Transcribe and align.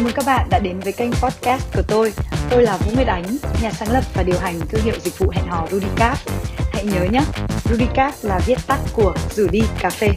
Chào 0.00 0.04
mừng 0.04 0.14
các 0.16 0.24
bạn 0.26 0.46
đã 0.50 0.58
đến 0.58 0.80
với 0.80 0.92
kênh 0.92 1.10
podcast 1.10 1.76
của 1.76 1.82
tôi. 1.88 2.12
Tôi 2.50 2.62
là 2.62 2.76
Vũ 2.76 2.92
Nguyệt 2.94 3.06
Ánh, 3.06 3.24
nhà 3.62 3.70
sáng 3.70 3.92
lập 3.92 4.04
và 4.14 4.22
điều 4.22 4.38
hành 4.38 4.54
thương 4.68 4.80
hiệu 4.80 4.94
dịch 5.00 5.18
vụ 5.18 5.30
hẹn 5.32 5.44
hò 5.48 5.66
Rudicap. 5.70 6.18
Hãy 6.72 6.84
nhớ 6.84 7.04
nhé, 7.12 7.20
Rudicap 7.64 8.14
là 8.22 8.40
viết 8.46 8.58
tắt 8.66 8.78
của 8.94 9.14
rủ 9.30 9.46
đi 9.52 9.62
cà 9.80 9.90
phê. 9.90 10.08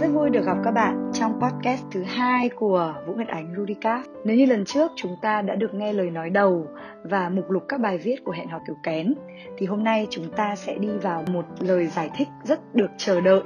Rất 0.00 0.08
vui 0.12 0.30
được 0.30 0.44
gặp 0.46 0.56
các 0.64 0.70
bạn 0.70 1.10
trong 1.14 1.40
podcast 1.40 1.82
thứ 1.92 2.02
hai 2.02 2.48
của 2.48 2.94
Vũ 3.06 3.14
Nguyệt 3.14 3.28
Ánh 3.28 3.54
Rudicap. 3.56 4.00
Nếu 4.24 4.36
như 4.36 4.46
lần 4.46 4.64
trước 4.64 4.90
chúng 4.96 5.16
ta 5.22 5.42
đã 5.42 5.54
được 5.54 5.74
nghe 5.74 5.92
lời 5.92 6.10
nói 6.10 6.30
đầu 6.30 6.66
và 7.04 7.28
mục 7.28 7.50
lục 7.50 7.62
các 7.68 7.80
bài 7.80 7.98
viết 7.98 8.16
của 8.24 8.32
hẹn 8.32 8.48
hò 8.48 8.58
kiểu 8.66 8.76
kén, 8.82 9.14
thì 9.58 9.66
hôm 9.66 9.84
nay 9.84 10.06
chúng 10.10 10.32
ta 10.36 10.56
sẽ 10.56 10.74
đi 10.74 10.88
vào 11.02 11.24
một 11.32 11.44
lời 11.60 11.86
giải 11.86 12.10
thích 12.16 12.28
rất 12.44 12.74
được 12.74 12.90
chờ 12.98 13.20
đợi 13.20 13.42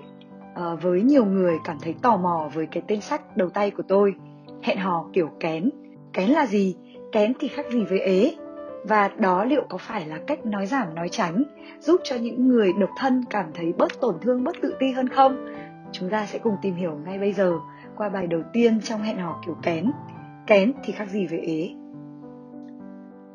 Ờ, 0.54 0.76
với 0.76 1.02
nhiều 1.02 1.24
người 1.24 1.58
cảm 1.64 1.76
thấy 1.82 1.94
tò 2.02 2.16
mò 2.16 2.50
với 2.54 2.66
cái 2.66 2.82
tên 2.86 3.00
sách 3.00 3.36
đầu 3.36 3.50
tay 3.50 3.70
của 3.70 3.82
tôi. 3.88 4.14
Hẹn 4.62 4.78
hò 4.78 5.06
kiểu 5.12 5.30
kén. 5.40 5.70
Kén 6.12 6.30
là 6.30 6.46
gì? 6.46 6.76
Kén 7.12 7.32
thì 7.40 7.48
khác 7.48 7.66
gì 7.70 7.84
với 7.84 8.00
ế. 8.00 8.34
Và 8.84 9.10
đó 9.18 9.44
liệu 9.44 9.62
có 9.68 9.78
phải 9.78 10.06
là 10.06 10.18
cách 10.26 10.46
nói 10.46 10.66
giảm, 10.66 10.94
nói 10.94 11.08
tránh, 11.08 11.42
giúp 11.80 12.00
cho 12.04 12.16
những 12.16 12.48
người 12.48 12.72
độc 12.72 12.90
thân 12.98 13.24
cảm 13.30 13.46
thấy 13.54 13.72
bớt 13.78 14.00
tổn 14.00 14.14
thương, 14.20 14.44
bớt 14.44 14.56
tự 14.62 14.74
ti 14.78 14.92
hơn 14.92 15.08
không? 15.08 15.46
Chúng 15.92 16.10
ta 16.10 16.26
sẽ 16.26 16.38
cùng 16.38 16.56
tìm 16.62 16.74
hiểu 16.74 16.98
ngay 17.04 17.18
bây 17.18 17.32
giờ, 17.32 17.52
qua 17.96 18.08
bài 18.08 18.26
đầu 18.26 18.40
tiên 18.52 18.80
trong 18.80 19.02
hẹn 19.02 19.18
hò 19.18 19.40
kiểu 19.46 19.56
kén. 19.62 19.90
Kén 20.46 20.72
thì 20.84 20.92
khác 20.92 21.08
gì 21.10 21.26
với 21.26 21.38
ế? 21.38 21.70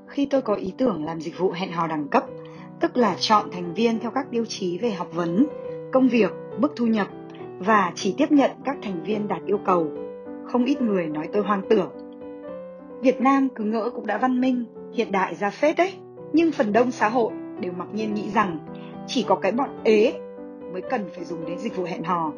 Khi 0.08 0.25
tôi 0.25 0.41
có 0.41 0.55
ý 0.55 0.73
tưởng 0.77 1.05
làm 1.05 1.22
dịch 1.22 1.39
vụ 1.39 1.52
hẹn 1.52 1.72
hò 1.72 1.88
đẳng 1.88 2.08
cấp, 2.08 2.23
tức 2.80 2.97
là 2.97 3.16
chọn 3.20 3.45
thành 3.52 3.73
viên 3.73 3.99
theo 3.99 4.11
các 4.11 4.25
tiêu 4.31 4.45
chí 4.45 4.77
về 4.77 4.91
học 4.91 5.08
vấn, 5.13 5.45
công 5.91 6.08
việc 6.08 6.31
mức 6.57 6.73
thu 6.75 6.85
nhập 6.85 7.07
và 7.59 7.91
chỉ 7.95 8.16
tiếp 8.17 8.31
nhận 8.31 8.52
các 8.66 8.77
thành 8.81 9.03
viên 9.03 9.27
đạt 9.27 9.41
yêu 9.45 9.58
cầu. 9.66 9.88
Không 10.45 10.66
ít 10.66 10.81
người 10.81 11.08
nói 11.08 11.30
tôi 11.33 11.44
hoang 11.44 11.61
tưởng. 11.69 11.91
Việt 13.02 13.22
Nam 13.22 13.47
cứ 13.55 13.64
ngỡ 13.64 13.89
cũng 13.89 14.08
đã 14.08 14.17
văn 14.17 14.41
minh, 14.41 14.66
hiện 14.94 15.11
đại 15.11 15.36
ra 15.36 15.49
phết 15.49 15.77
đấy. 15.77 15.94
Nhưng 16.33 16.52
phần 16.52 16.73
đông 16.73 16.91
xã 16.91 17.09
hội 17.09 17.31
đều 17.59 17.72
mặc 17.72 17.88
nhiên 17.94 18.14
nghĩ 18.14 18.30
rằng 18.30 18.59
chỉ 19.08 19.23
có 19.23 19.36
cái 19.36 19.52
bọn 19.52 19.69
ế 19.83 20.14
mới 20.73 20.81
cần 20.89 21.09
phải 21.16 21.25
dùng 21.25 21.45
đến 21.45 21.58
dịch 21.59 21.75
vụ 21.75 21.83
hẹn 21.83 22.03
hò. 22.03 22.31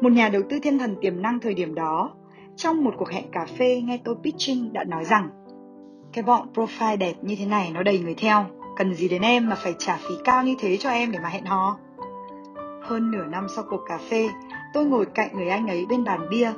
Một 0.00 0.12
nhà 0.12 0.28
đầu 0.28 0.42
tư 0.50 0.58
thiên 0.62 0.78
thần 0.78 0.96
tiềm 1.00 1.22
năng 1.22 1.40
thời 1.40 1.54
điểm 1.54 1.74
đó, 1.74 2.10
trong 2.56 2.84
một 2.84 2.94
cuộc 2.98 3.08
hẹn 3.08 3.24
cà 3.32 3.46
phê 3.58 3.80
nghe 3.84 3.98
tôi 4.04 4.14
pitching 4.22 4.72
đã 4.72 4.84
nói 4.84 5.04
rằng 5.04 5.28
cái 6.12 6.24
bọn 6.24 6.48
profile 6.54 6.98
đẹp 6.98 7.14
như 7.22 7.36
thế 7.38 7.46
này 7.46 7.70
nó 7.74 7.82
đầy 7.82 7.98
người 7.98 8.14
theo, 8.14 8.44
cần 8.76 8.94
gì 8.94 9.08
đến 9.08 9.22
em 9.22 9.48
mà 9.48 9.56
phải 9.56 9.74
trả 9.78 9.96
phí 9.96 10.14
cao 10.24 10.44
như 10.44 10.54
thế 10.58 10.76
cho 10.76 10.90
em 10.90 11.12
để 11.12 11.18
mà 11.18 11.28
hẹn 11.28 11.44
hò. 11.44 11.78
Hơn 12.84 13.10
nửa 13.10 13.24
năm 13.24 13.46
sau 13.56 13.64
cuộc 13.70 13.80
cà 13.88 13.98
phê, 14.10 14.28
tôi 14.72 14.84
ngồi 14.84 15.06
cạnh 15.06 15.36
người 15.36 15.48
anh 15.48 15.66
ấy 15.66 15.86
bên 15.88 16.04
bàn 16.04 16.20
bia 16.30 16.52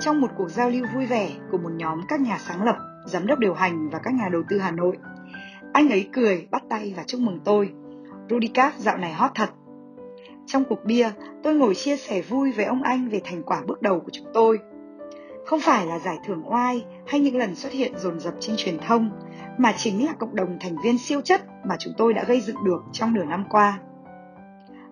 trong 0.00 0.20
một 0.20 0.28
cuộc 0.36 0.48
giao 0.48 0.70
lưu 0.70 0.86
vui 0.94 1.06
vẻ 1.06 1.30
của 1.50 1.58
một 1.58 1.70
nhóm 1.76 2.00
các 2.08 2.20
nhà 2.20 2.38
sáng 2.38 2.64
lập, 2.64 2.76
giám 3.06 3.26
đốc 3.26 3.38
điều 3.38 3.54
hành 3.54 3.90
và 3.90 3.98
các 3.98 4.14
nhà 4.14 4.28
đầu 4.32 4.42
tư 4.48 4.58
Hà 4.58 4.70
Nội. 4.70 4.96
Anh 5.72 5.88
ấy 5.88 6.08
cười, 6.12 6.48
bắt 6.50 6.62
tay 6.70 6.94
và 6.96 7.02
chúc 7.06 7.20
mừng 7.20 7.40
tôi. 7.44 7.72
Rudicap 8.30 8.74
dạo 8.76 8.96
này 8.96 9.12
hot 9.12 9.30
thật. 9.34 9.50
Trong 10.46 10.64
cuộc 10.64 10.84
bia, 10.84 11.10
tôi 11.42 11.54
ngồi 11.54 11.74
chia 11.74 11.96
sẻ 11.96 12.22
vui 12.22 12.52
với 12.52 12.64
ông 12.64 12.82
anh 12.82 13.08
về 13.08 13.20
thành 13.24 13.42
quả 13.42 13.62
bước 13.66 13.82
đầu 13.82 14.00
của 14.00 14.10
chúng 14.12 14.26
tôi. 14.34 14.58
Không 15.46 15.60
phải 15.60 15.86
là 15.86 15.98
giải 15.98 16.18
thưởng 16.26 16.52
oai 16.52 16.84
hay 17.06 17.20
những 17.20 17.36
lần 17.36 17.54
xuất 17.54 17.72
hiện 17.72 17.92
dồn 17.98 18.20
dập 18.20 18.34
trên 18.40 18.56
truyền 18.58 18.78
thông, 18.78 19.10
mà 19.58 19.72
chính 19.76 20.06
là 20.06 20.12
cộng 20.12 20.36
đồng 20.36 20.56
thành 20.60 20.76
viên 20.84 20.98
siêu 20.98 21.20
chất 21.20 21.42
mà 21.68 21.76
chúng 21.78 21.94
tôi 21.96 22.14
đã 22.14 22.24
gây 22.24 22.40
dựng 22.40 22.64
được 22.64 22.82
trong 22.92 23.14
nửa 23.14 23.24
năm 23.24 23.44
qua. 23.50 23.78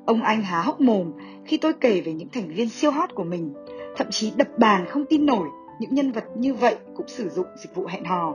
Ông 0.07 0.23
anh 0.23 0.43
há 0.43 0.61
hốc 0.61 0.81
mồm 0.81 1.13
khi 1.45 1.57
tôi 1.57 1.73
kể 1.73 2.01
về 2.01 2.13
những 2.13 2.29
thành 2.29 2.49
viên 2.49 2.69
siêu 2.69 2.91
hot 2.91 3.15
của 3.15 3.25
mình, 3.25 3.55
thậm 3.97 4.07
chí 4.11 4.33
đập 4.37 4.49
bàn 4.59 4.87
không 4.87 5.05
tin 5.09 5.27
nổi 5.27 5.49
những 5.81 5.95
nhân 5.95 6.13
vật 6.13 6.25
như 6.35 6.55
vậy 6.55 6.77
cũng 6.97 7.09
sử 7.09 7.29
dụng 7.29 7.47
dịch 7.57 7.75
vụ 7.75 7.87
hẹn 7.87 8.05
hò. 8.05 8.35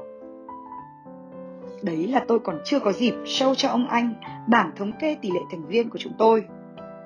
Đấy 1.82 2.08
là 2.08 2.26
tôi 2.28 2.40
còn 2.40 2.60
chưa 2.66 2.80
có 2.80 2.92
dịp 2.92 3.14
show 3.26 3.56
cho 3.56 3.70
ông 3.70 3.88
anh 3.88 4.14
bảng 4.50 4.72
thống 4.76 4.92
kê 5.00 5.16
tỷ 5.22 5.32
lệ 5.32 5.40
thành 5.52 5.68
viên 5.68 5.90
của 5.90 5.98
chúng 5.98 6.14
tôi. 6.18 6.44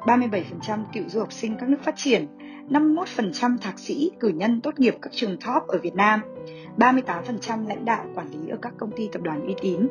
37% 0.06 0.80
cựu 0.94 1.04
du 1.08 1.20
học 1.20 1.34
sinh 1.34 1.56
các 1.60 1.70
nước 1.70 1.84
phát 1.84 1.96
triển, 1.98 2.28
51% 2.70 3.58
thạc 3.58 3.80
sĩ 3.80 4.12
cử 4.20 4.28
nhân 4.28 4.62
tốt 4.62 4.80
nghiệp 4.80 4.96
các 5.02 5.14
trường 5.14 5.38
top 5.38 5.68
ở 5.68 5.78
Việt 5.78 5.96
Nam, 5.96 6.22
38% 6.78 7.68
lãnh 7.68 7.86
đạo 7.86 8.06
quản 8.16 8.28
lý 8.32 8.50
ở 8.50 8.58
các 8.62 8.74
công 8.78 8.92
ty 8.92 9.10
tập 9.12 9.22
đoàn 9.22 9.46
uy 9.46 9.56
tín. 9.62 9.88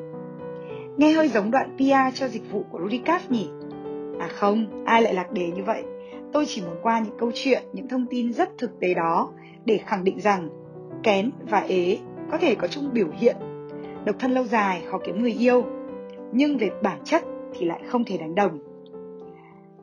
Nghe 0.96 1.12
hơi 1.12 1.28
giống 1.28 1.50
đoạn 1.50 1.76
PR 1.76 2.18
cho 2.18 2.28
dịch 2.28 2.52
vụ 2.52 2.64
của 2.70 2.78
Rudicast 2.78 3.30
nhỉ? 3.30 3.48
À 4.18 4.28
không, 4.28 4.84
ai 4.84 5.02
lại 5.02 5.14
lạc 5.14 5.32
đề 5.32 5.50
như 5.50 5.64
vậy? 5.64 5.84
Tôi 6.32 6.46
chỉ 6.46 6.62
muốn 6.62 6.76
qua 6.82 6.98
những 6.98 7.18
câu 7.18 7.30
chuyện, 7.34 7.62
những 7.72 7.88
thông 7.88 8.06
tin 8.06 8.32
rất 8.32 8.48
thực 8.58 8.80
tế 8.80 8.94
đó 8.94 9.30
để 9.64 9.78
khẳng 9.78 10.04
định 10.04 10.20
rằng 10.20 10.48
kén 11.02 11.30
và 11.50 11.60
ế 11.60 11.98
có 12.30 12.38
thể 12.38 12.54
có 12.54 12.68
chung 12.68 12.90
biểu 12.92 13.08
hiện. 13.18 13.36
Độc 14.04 14.16
thân 14.18 14.30
lâu 14.30 14.44
dài 14.44 14.82
khó 14.90 14.98
kiếm 14.98 15.22
người 15.22 15.32
yêu, 15.32 15.64
nhưng 16.32 16.58
về 16.58 16.70
bản 16.82 16.98
chất 17.04 17.24
thì 17.54 17.66
lại 17.66 17.82
không 17.86 18.04
thể 18.04 18.16
đánh 18.18 18.34
đồng. 18.34 18.58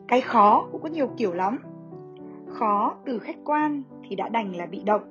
Cái 0.07 0.21
khó 0.21 0.67
cũng 0.71 0.81
có 0.81 0.89
nhiều 0.89 1.07
kiểu 1.17 1.33
lắm. 1.33 1.59
Khó 2.47 2.95
từ 3.05 3.19
khách 3.19 3.37
quan 3.45 3.83
thì 4.09 4.15
đã 4.15 4.29
đành 4.29 4.55
là 4.55 4.65
bị 4.65 4.81
động. 4.85 5.01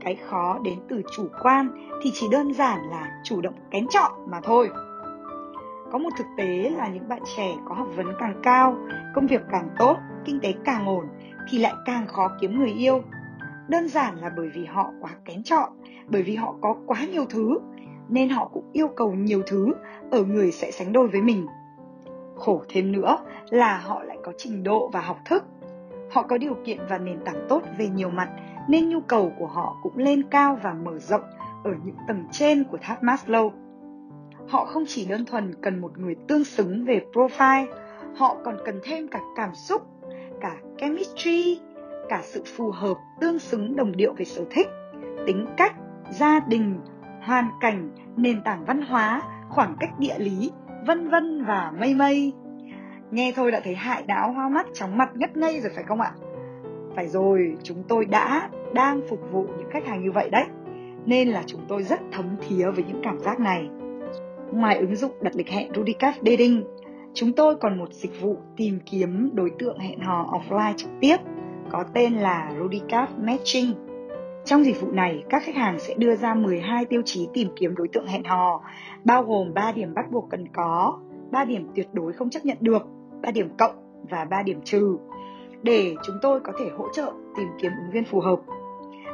Cái 0.00 0.14
khó 0.14 0.58
đến 0.64 0.74
từ 0.88 1.02
chủ 1.16 1.26
quan 1.42 1.88
thì 2.02 2.10
chỉ 2.14 2.26
đơn 2.30 2.54
giản 2.54 2.78
là 2.90 3.20
chủ 3.24 3.40
động 3.40 3.54
kén 3.70 3.86
chọn 3.90 4.12
mà 4.30 4.40
thôi. 4.40 4.70
Có 5.92 5.98
một 5.98 6.10
thực 6.16 6.26
tế 6.36 6.70
là 6.76 6.88
những 6.88 7.08
bạn 7.08 7.22
trẻ 7.36 7.54
có 7.68 7.74
học 7.74 7.88
vấn 7.96 8.06
càng 8.18 8.40
cao, 8.42 8.76
công 9.14 9.26
việc 9.26 9.42
càng 9.52 9.68
tốt, 9.78 9.96
kinh 10.24 10.40
tế 10.40 10.54
càng 10.64 10.86
ổn 10.86 11.04
thì 11.48 11.58
lại 11.58 11.74
càng 11.86 12.06
khó 12.06 12.30
kiếm 12.40 12.58
người 12.58 12.72
yêu. 12.72 13.02
Đơn 13.68 13.88
giản 13.88 14.16
là 14.16 14.30
bởi 14.36 14.48
vì 14.54 14.64
họ 14.64 14.92
quá 15.00 15.10
kén 15.24 15.42
chọn, 15.42 15.72
bởi 16.08 16.22
vì 16.22 16.34
họ 16.34 16.54
có 16.60 16.76
quá 16.86 16.98
nhiều 17.12 17.24
thứ 17.30 17.58
nên 18.08 18.28
họ 18.28 18.48
cũng 18.52 18.64
yêu 18.72 18.88
cầu 18.88 19.12
nhiều 19.12 19.42
thứ 19.46 19.72
ở 20.10 20.24
người 20.24 20.52
sẽ 20.52 20.70
sánh 20.70 20.92
đôi 20.92 21.08
với 21.08 21.22
mình. 21.22 21.46
Khổ 22.36 22.62
thêm 22.68 22.92
nữa 22.92 23.18
là 23.50 23.78
họ 23.78 24.02
lại 24.02 24.18
có 24.22 24.32
trình 24.38 24.62
độ 24.62 24.90
và 24.92 25.00
học 25.00 25.18
thức. 25.24 25.44
Họ 26.10 26.22
có 26.22 26.38
điều 26.38 26.54
kiện 26.64 26.78
và 26.88 26.98
nền 26.98 27.20
tảng 27.24 27.46
tốt 27.48 27.62
về 27.78 27.88
nhiều 27.88 28.10
mặt 28.10 28.28
nên 28.68 28.88
nhu 28.88 29.00
cầu 29.00 29.32
của 29.38 29.46
họ 29.46 29.76
cũng 29.82 29.98
lên 29.98 30.22
cao 30.30 30.58
và 30.62 30.74
mở 30.84 30.98
rộng 30.98 31.24
ở 31.64 31.74
những 31.84 31.96
tầng 32.08 32.24
trên 32.32 32.64
của 32.64 32.78
tháp 32.80 33.02
Maslow 33.02 33.50
họ 34.50 34.64
không 34.64 34.84
chỉ 34.86 35.06
đơn 35.06 35.24
thuần 35.24 35.54
cần 35.62 35.80
một 35.80 35.98
người 35.98 36.14
tương 36.28 36.44
xứng 36.44 36.84
về 36.84 37.00
profile, 37.12 37.66
họ 38.16 38.36
còn 38.44 38.56
cần 38.64 38.80
thêm 38.84 39.08
cả 39.08 39.20
cảm 39.36 39.54
xúc, 39.54 39.82
cả 40.40 40.56
chemistry, 40.78 41.60
cả 42.08 42.20
sự 42.24 42.42
phù 42.56 42.70
hợp 42.70 42.96
tương 43.20 43.38
xứng 43.38 43.76
đồng 43.76 43.96
điệu 43.96 44.14
về 44.16 44.24
sở 44.24 44.44
thích, 44.50 44.66
tính 45.26 45.46
cách, 45.56 45.74
gia 46.10 46.40
đình, 46.40 46.80
hoàn 47.22 47.50
cảnh, 47.60 47.90
nền 48.16 48.42
tảng 48.44 48.64
văn 48.64 48.82
hóa, 48.82 49.22
khoảng 49.48 49.76
cách 49.80 49.90
địa 49.98 50.18
lý, 50.18 50.50
vân 50.86 51.08
vân 51.08 51.44
và 51.44 51.72
mây 51.80 51.94
mây. 51.94 52.32
Nghe 53.10 53.32
thôi 53.36 53.50
đã 53.50 53.60
thấy 53.64 53.74
hại 53.74 54.04
não 54.06 54.32
hoa 54.32 54.48
mắt 54.48 54.66
chóng 54.74 54.98
mặt 54.98 55.10
ngất 55.14 55.36
ngây 55.36 55.60
rồi 55.60 55.72
phải 55.74 55.84
không 55.84 56.00
ạ? 56.00 56.12
Phải 56.96 57.08
rồi, 57.08 57.56
chúng 57.62 57.82
tôi 57.88 58.04
đã 58.04 58.50
đang 58.74 59.00
phục 59.10 59.20
vụ 59.32 59.46
những 59.58 59.70
khách 59.70 59.86
hàng 59.86 60.02
như 60.04 60.12
vậy 60.12 60.30
đấy, 60.30 60.44
nên 61.06 61.28
là 61.28 61.42
chúng 61.46 61.60
tôi 61.68 61.82
rất 61.82 62.00
thấm 62.12 62.36
thía 62.48 62.70
với 62.70 62.84
những 62.88 63.00
cảm 63.04 63.18
giác 63.18 63.40
này. 63.40 63.70
Ngoài 64.52 64.78
ứng 64.78 64.96
dụng 64.96 65.12
đặt 65.20 65.36
lịch 65.36 65.48
hẹn 65.48 65.72
Rudicap 65.74 66.14
Dating, 66.14 66.64
chúng 67.14 67.32
tôi 67.32 67.56
còn 67.56 67.78
một 67.78 67.92
dịch 67.92 68.20
vụ 68.20 68.36
tìm 68.56 68.78
kiếm 68.86 69.30
đối 69.34 69.50
tượng 69.58 69.78
hẹn 69.78 70.00
hò 70.00 70.38
offline 70.38 70.74
trực 70.76 70.90
tiếp 71.00 71.16
có 71.70 71.84
tên 71.94 72.14
là 72.14 72.52
Rudicap 72.58 73.18
Matching. 73.18 73.74
Trong 74.44 74.64
dịch 74.64 74.80
vụ 74.80 74.90
này, 74.90 75.22
các 75.28 75.42
khách 75.42 75.54
hàng 75.54 75.78
sẽ 75.78 75.94
đưa 75.94 76.16
ra 76.16 76.34
12 76.34 76.84
tiêu 76.84 77.02
chí 77.04 77.28
tìm 77.34 77.48
kiếm 77.56 77.74
đối 77.76 77.88
tượng 77.88 78.06
hẹn 78.06 78.24
hò, 78.24 78.62
bao 79.04 79.22
gồm 79.22 79.54
3 79.54 79.72
điểm 79.72 79.94
bắt 79.94 80.10
buộc 80.10 80.30
cần 80.30 80.48
có, 80.52 80.98
3 81.30 81.44
điểm 81.44 81.68
tuyệt 81.74 81.88
đối 81.92 82.12
không 82.12 82.30
chấp 82.30 82.44
nhận 82.44 82.56
được, 82.60 82.82
3 83.22 83.30
điểm 83.30 83.48
cộng 83.58 83.74
và 84.10 84.24
3 84.24 84.42
điểm 84.42 84.60
trừ 84.64 84.96
để 85.62 85.94
chúng 86.06 86.16
tôi 86.22 86.40
có 86.40 86.52
thể 86.60 86.64
hỗ 86.76 86.86
trợ 86.92 87.12
tìm 87.36 87.48
kiếm 87.62 87.72
ứng 87.82 87.90
viên 87.92 88.04
phù 88.04 88.20
hợp 88.20 88.40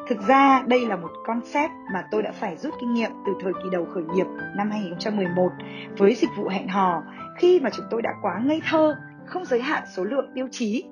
Thực 0.08 0.20
ra 0.28 0.62
đây 0.66 0.86
là 0.86 0.96
một 0.96 1.10
concept 1.24 1.72
mà 1.92 2.04
tôi 2.10 2.22
đã 2.22 2.32
phải 2.32 2.56
rút 2.56 2.74
kinh 2.80 2.94
nghiệm 2.94 3.10
từ 3.26 3.32
thời 3.40 3.52
kỳ 3.52 3.70
đầu 3.72 3.86
khởi 3.94 4.02
nghiệp 4.02 4.26
năm 4.56 4.70
2011 4.70 5.48
với 5.98 6.14
dịch 6.14 6.30
vụ 6.36 6.48
hẹn 6.48 6.68
hò 6.68 7.02
khi 7.38 7.60
mà 7.60 7.70
chúng 7.70 7.86
tôi 7.90 8.02
đã 8.02 8.10
quá 8.22 8.40
ngây 8.44 8.60
thơ, 8.70 8.96
không 9.26 9.44
giới 9.44 9.60
hạn 9.60 9.82
số 9.96 10.04
lượng 10.04 10.30
tiêu 10.34 10.48
chí. 10.50 10.84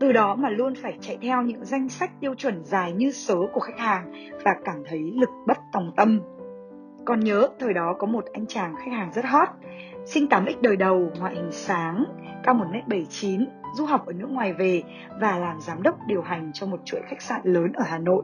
Từ 0.00 0.12
đó 0.12 0.34
mà 0.34 0.48
luôn 0.48 0.74
phải 0.82 0.98
chạy 1.00 1.18
theo 1.22 1.42
những 1.42 1.64
danh 1.64 1.88
sách 1.88 2.10
tiêu 2.20 2.34
chuẩn 2.34 2.64
dài 2.64 2.92
như 2.92 3.10
số 3.10 3.48
của 3.52 3.60
khách 3.60 3.78
hàng 3.78 4.12
và 4.44 4.54
cảm 4.64 4.82
thấy 4.88 5.00
lực 5.14 5.30
bất 5.46 5.58
tòng 5.72 5.92
tâm. 5.96 6.20
Còn 7.04 7.20
nhớ 7.20 7.48
thời 7.58 7.74
đó 7.74 7.96
có 7.98 8.06
một 8.06 8.24
anh 8.32 8.46
chàng 8.46 8.74
khách 8.76 8.92
hàng 8.92 9.12
rất 9.12 9.24
hot, 9.24 9.48
sinh 10.04 10.26
8x 10.26 10.54
đời 10.60 10.76
đầu, 10.76 11.10
ngoại 11.18 11.34
hình 11.34 11.52
sáng, 11.52 12.04
cao 12.44 12.54
1m79, 12.54 13.44
du 13.74 13.84
học 13.84 14.06
ở 14.06 14.12
nước 14.12 14.30
ngoài 14.30 14.52
về 14.52 14.82
và 15.20 15.38
làm 15.38 15.60
giám 15.60 15.82
đốc 15.82 15.94
điều 16.06 16.22
hành 16.22 16.50
cho 16.54 16.66
một 16.66 16.80
chuỗi 16.84 17.00
khách 17.08 17.22
sạn 17.22 17.40
lớn 17.44 17.72
ở 17.72 17.84
Hà 17.86 17.98
Nội 17.98 18.22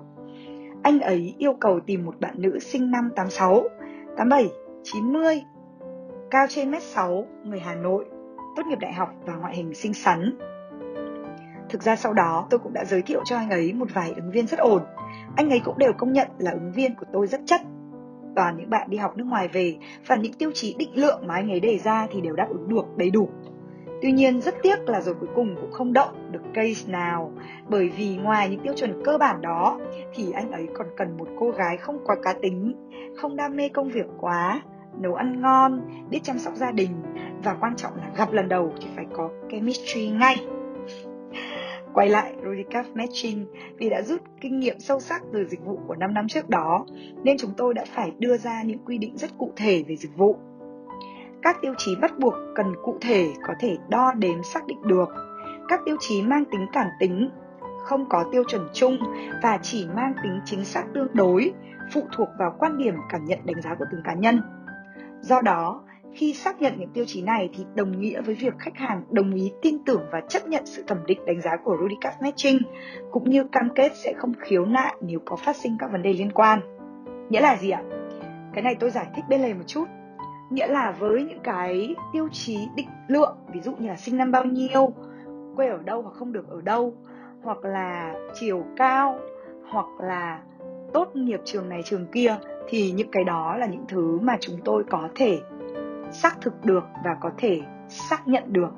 anh 0.89 1.01
ấy 1.01 1.35
yêu 1.39 1.53
cầu 1.61 1.81
tìm 1.81 2.05
một 2.05 2.21
bạn 2.21 2.35
nữ 2.39 2.59
sinh 2.59 2.91
năm 2.91 3.11
86, 3.17 3.63
87, 4.17 4.49
90, 4.83 5.43
cao 6.31 6.47
trên 6.49 6.71
mét 6.71 6.83
6, 6.83 7.27
người 7.45 7.61
Hà 7.61 7.75
Nội, 7.75 8.05
tốt 8.57 8.63
nghiệp 8.67 8.79
đại 8.81 8.93
học 8.93 9.09
và 9.27 9.35
ngoại 9.35 9.57
hình 9.57 9.75
xinh 9.75 9.95
xắn. 9.95 10.39
Thực 11.71 11.83
ra 11.83 11.97
sau 11.97 12.13
đó 12.13 12.47
tôi 12.51 12.61
cũng 12.61 12.73
đã 12.73 12.85
giới 12.85 13.03
thiệu 13.03 13.21
cho 13.25 13.37
anh 13.37 13.51
ấy 13.51 13.73
một 13.73 13.89
vài 13.95 14.13
ứng 14.17 14.31
viên 14.31 14.47
rất 14.47 14.59
ổn. 14.59 14.83
Anh 15.37 15.51
ấy 15.51 15.61
cũng 15.65 15.79
đều 15.79 15.93
công 15.93 16.13
nhận 16.13 16.29
là 16.39 16.51
ứng 16.51 16.73
viên 16.73 16.95
của 16.95 17.07
tôi 17.13 17.27
rất 17.27 17.41
chất. 17.47 17.61
Toàn 18.37 18.57
những 18.57 18.71
bạn 18.71 18.91
đi 18.91 18.97
học 18.97 19.17
nước 19.17 19.25
ngoài 19.25 19.49
về 19.49 19.77
và 20.07 20.17
những 20.17 20.33
tiêu 20.33 20.51
chí 20.55 20.75
định 20.79 20.91
lượng 20.95 21.23
mà 21.27 21.35
anh 21.35 21.51
ấy 21.51 21.61
đề 21.61 21.79
ra 21.79 22.07
thì 22.11 22.21
đều 22.21 22.37
đáp 22.37 22.47
ứng 22.49 22.69
được 22.69 22.97
đầy 22.97 23.11
đủ. 23.11 23.29
Tuy 24.03 24.13
nhiên 24.13 24.41
rất 24.41 24.55
tiếc 24.63 24.89
là 24.89 25.01
rồi 25.01 25.15
cuối 25.21 25.29
cùng 25.35 25.57
cũng 25.61 25.73
không 25.73 25.93
động 25.93 26.33
được 26.33 26.43
case 26.55 26.93
nào 26.93 27.33
bởi 27.69 27.89
vì 27.89 28.17
ngoài 28.17 28.49
những 28.49 28.61
tiêu 28.61 28.73
chuẩn 28.77 29.03
cơ 29.05 29.19
bản 29.19 29.41
đó 29.41 29.81
thì 30.15 30.33
anh 30.33 30.53
ấy 30.53 30.67
còn 30.75 30.87
cần 30.97 31.17
một 31.17 31.29
cô 31.39 31.51
gái 31.51 31.77
không 31.77 31.99
quá 32.05 32.17
cá 32.23 32.33
tính, 32.33 32.75
không 33.17 33.37
đam 33.37 33.57
mê 33.57 33.69
công 33.69 33.89
việc 33.89 34.07
quá, 34.21 34.63
nấu 35.01 35.15
ăn 35.15 35.41
ngon, 35.41 35.81
biết 36.11 36.21
chăm 36.23 36.39
sóc 36.39 36.55
gia 36.55 36.71
đình 36.71 36.91
và 37.45 37.57
quan 37.61 37.77
trọng 37.77 37.97
là 37.97 38.11
gặp 38.17 38.33
lần 38.33 38.49
đầu 38.49 38.73
thì 38.81 38.87
phải 38.97 39.07
có 39.13 39.31
chemistry 39.51 40.09
ngay. 40.09 40.37
Quay 41.95 42.09
lại 42.09 42.35
Rudicap 42.45 42.87
Matching 42.95 43.47
vì 43.77 43.89
đã 43.89 44.03
rút 44.03 44.21
kinh 44.41 44.61
nghiệm 44.61 44.79
sâu 44.79 45.01
sắc 45.01 45.23
từ 45.33 45.45
dịch 45.45 45.65
vụ 45.65 45.79
của 45.87 45.95
5 45.95 46.15
năm 46.15 46.29
trước 46.29 46.49
đó 46.49 46.87
nên 47.23 47.39
chúng 47.39 47.51
tôi 47.57 47.75
đã 47.75 47.85
phải 47.95 48.13
đưa 48.19 48.37
ra 48.37 48.63
những 48.63 48.79
quy 48.85 48.99
định 48.99 49.17
rất 49.17 49.31
cụ 49.39 49.53
thể 49.57 49.85
về 49.89 49.97
dịch 49.97 50.17
vụ. 50.17 50.37
Các 51.43 51.57
tiêu 51.61 51.75
chí 51.79 51.97
bắt 51.97 52.19
buộc 52.19 52.35
cần 52.55 52.67
cụ 52.83 52.99
thể 53.01 53.33
có 53.47 53.55
thể 53.61 53.77
đo 53.89 54.13
đếm 54.13 54.43
xác 54.43 54.67
định 54.67 54.83
được. 54.83 55.09
Các 55.69 55.81
tiêu 55.85 55.97
chí 56.01 56.23
mang 56.23 56.45
tính 56.45 56.67
cảm 56.73 56.87
tính, 57.01 57.31
không 57.85 58.09
có 58.09 58.25
tiêu 58.33 58.43
chuẩn 58.49 58.69
chung 58.73 58.99
và 59.43 59.59
chỉ 59.63 59.87
mang 59.97 60.15
tính 60.23 60.41
chính 60.45 60.65
xác 60.65 60.85
tương 60.95 61.09
đối, 61.13 61.53
phụ 61.93 62.03
thuộc 62.17 62.29
vào 62.39 62.57
quan 62.59 62.79
điểm 62.79 62.95
cảm 63.09 63.25
nhận 63.25 63.39
đánh 63.45 63.63
giá 63.63 63.75
của 63.75 63.85
từng 63.93 64.03
cá 64.05 64.15
nhân. 64.15 64.41
Do 65.21 65.41
đó, 65.41 65.83
khi 66.15 66.35
xác 66.35 66.61
nhận 66.61 66.73
những 66.79 66.91
tiêu 66.91 67.05
chí 67.05 67.23
này 67.23 67.51
thì 67.55 67.67
đồng 67.75 68.01
nghĩa 68.01 68.21
với 68.21 68.35
việc 68.35 68.55
khách 68.59 68.77
hàng 68.77 69.03
đồng 69.11 69.35
ý 69.35 69.53
tin 69.63 69.85
tưởng 69.85 70.03
và 70.13 70.21
chấp 70.29 70.47
nhận 70.47 70.67
sự 70.67 70.85
thẩm 70.87 71.07
định 71.07 71.25
đánh 71.27 71.41
giá 71.41 71.57
của 71.65 71.77
Rudicast 71.81 72.23
Matching 72.23 72.59
cũng 73.11 73.31
như 73.31 73.45
cam 73.45 73.69
kết 73.75 73.93
sẽ 74.05 74.13
không 74.19 74.33
khiếu 74.41 74.65
nại 74.65 74.95
nếu 75.01 75.19
có 75.25 75.37
phát 75.37 75.57
sinh 75.57 75.77
các 75.79 75.93
vấn 75.93 76.03
đề 76.03 76.13
liên 76.13 76.33
quan. 76.33 76.61
Nghĩa 77.31 77.41
là 77.41 77.57
gì 77.57 77.71
ạ? 77.71 77.83
Cái 78.55 78.63
này 78.63 78.75
tôi 78.81 78.91
giải 78.91 79.07
thích 79.17 79.25
bên 79.29 79.43
lề 79.43 79.55
một 79.55 79.65
chút. 79.67 79.85
Nghĩa 80.51 80.67
là 80.67 80.91
với 80.99 81.25
những 81.25 81.41
cái 81.43 81.95
tiêu 82.13 82.29
chí 82.33 82.69
định 82.77 82.89
lượng, 83.09 83.37
ví 83.53 83.61
dụ 83.61 83.73
như 83.79 83.89
là 83.89 83.97
sinh 83.97 84.17
năm 84.17 84.31
bao 84.31 84.45
nhiêu, 84.45 84.93
quê 85.57 85.69
ở 85.69 85.79
đâu 85.85 86.03
hoặc 86.03 86.15
không 86.15 86.33
được 86.33 86.49
ở 86.49 86.61
đâu, 86.61 86.95
hoặc 87.43 87.65
là 87.65 88.15
chiều 88.35 88.65
cao, 88.77 89.19
hoặc 89.71 89.87
là 90.01 90.43
tốt 90.93 91.17
nghiệp 91.17 91.41
trường 91.45 91.69
này 91.69 91.83
trường 91.85 92.07
kia 92.07 92.37
thì 92.69 92.91
những 92.91 93.11
cái 93.13 93.25
đó 93.25 93.57
là 93.57 93.67
những 93.67 93.85
thứ 93.89 94.19
mà 94.23 94.37
chúng 94.41 94.57
tôi 94.65 94.85
có 94.91 95.09
thể 95.15 95.39
xác 96.13 96.41
thực 96.41 96.65
được 96.65 96.85
và 97.05 97.17
có 97.21 97.31
thể 97.39 97.61
xác 97.89 98.29
nhận 98.29 98.53
được. 98.53 98.71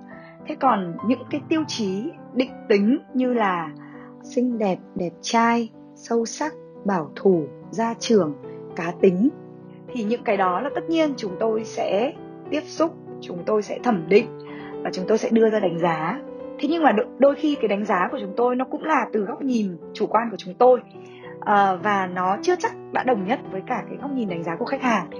Thế 0.46 0.54
còn 0.60 0.96
những 1.06 1.22
cái 1.30 1.40
tiêu 1.48 1.64
chí 1.68 2.10
định 2.34 2.52
tính 2.68 2.98
như 3.14 3.32
là 3.32 3.70
xinh 4.22 4.58
đẹp 4.58 4.78
đẹp 4.94 5.12
trai 5.20 5.70
sâu 5.94 6.24
sắc 6.24 6.52
bảo 6.84 7.10
thủ 7.16 7.46
gia 7.70 7.94
trưởng 7.94 8.34
cá 8.76 8.92
tính 9.00 9.28
thì 9.92 10.04
những 10.04 10.24
cái 10.24 10.36
đó 10.36 10.60
là 10.60 10.70
tất 10.74 10.90
nhiên 10.90 11.14
chúng 11.16 11.36
tôi 11.40 11.64
sẽ 11.64 12.12
tiếp 12.50 12.62
xúc 12.64 12.94
chúng 13.20 13.38
tôi 13.46 13.62
sẽ 13.62 13.78
thẩm 13.82 14.04
định 14.08 14.26
và 14.82 14.90
chúng 14.92 15.04
tôi 15.08 15.18
sẽ 15.18 15.28
đưa 15.32 15.50
ra 15.50 15.60
đánh 15.60 15.78
giá. 15.78 16.20
Thế 16.58 16.68
nhưng 16.68 16.82
mà 16.82 16.92
đôi 17.18 17.34
khi 17.34 17.54
cái 17.54 17.68
đánh 17.68 17.84
giá 17.84 18.08
của 18.12 18.18
chúng 18.20 18.32
tôi 18.36 18.56
nó 18.56 18.64
cũng 18.64 18.84
là 18.84 19.06
từ 19.12 19.20
góc 19.20 19.42
nhìn 19.42 19.76
chủ 19.94 20.06
quan 20.06 20.30
của 20.30 20.36
chúng 20.36 20.54
tôi 20.54 20.80
à, 21.40 21.74
và 21.74 22.06
nó 22.06 22.36
chưa 22.42 22.56
chắc 22.58 22.72
đã 22.92 23.02
đồng 23.04 23.26
nhất 23.26 23.40
với 23.52 23.62
cả 23.66 23.84
cái 23.88 23.98
góc 24.02 24.10
nhìn 24.12 24.28
đánh 24.28 24.42
giá 24.42 24.56
của 24.56 24.64
khách 24.64 24.82
hàng. 24.82 25.10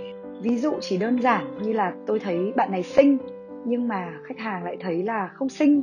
Ví 0.43 0.58
dụ 0.58 0.73
chỉ 0.81 0.99
đơn 0.99 1.23
giản 1.23 1.62
như 1.62 1.73
là 1.73 1.93
tôi 2.06 2.19
thấy 2.19 2.52
bạn 2.56 2.73
này 2.73 2.82
xinh 2.82 3.19
nhưng 3.64 3.88
mà 3.88 4.12
khách 4.25 4.38
hàng 4.38 4.64
lại 4.64 4.76
thấy 4.81 5.02
là 5.02 5.28
không 5.34 5.49
xinh. 5.49 5.82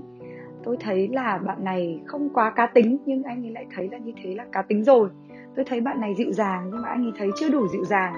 Tôi 0.64 0.78
thấy 0.80 1.08
là 1.08 1.38
bạn 1.38 1.64
này 1.64 2.00
không 2.06 2.30
quá 2.34 2.54
cá 2.56 2.66
tính 2.66 2.98
nhưng 3.06 3.24
anh 3.24 3.46
ấy 3.46 3.52
lại 3.52 3.66
thấy 3.76 3.90
là 3.92 3.98
như 3.98 4.12
thế 4.24 4.36
là 4.36 4.46
cá 4.52 4.62
tính 4.62 4.84
rồi. 4.84 5.10
Tôi 5.56 5.66
thấy 5.66 5.82
bạn 5.82 6.02
này 6.02 6.16
dịu 6.18 6.32
dàng 6.32 6.70
nhưng 6.72 6.82
mà 6.82 6.90
anh 6.90 7.06
ấy 7.06 7.12
thấy 7.18 7.30
chưa 7.40 7.50
đủ 7.50 7.68
dịu 7.68 7.86
dàng 7.86 8.14